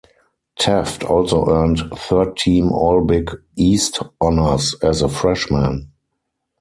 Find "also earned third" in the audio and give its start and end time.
1.03-2.35